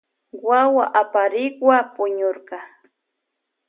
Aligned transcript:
Wawa 0.47 0.85
aparikwa 1.01 1.77
puñurka. 1.93 2.59